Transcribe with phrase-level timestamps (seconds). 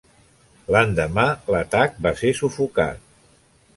[0.75, 1.25] L'endemà,
[1.55, 3.05] l'atac va ser sufocat.